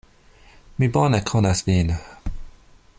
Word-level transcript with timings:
Mi 0.79 0.87
bone 0.95 1.19
konas 1.31 1.61
Vin! 1.67 1.95